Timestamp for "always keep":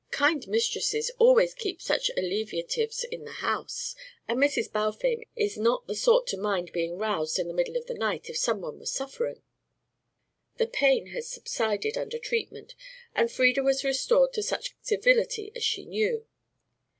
1.19-1.79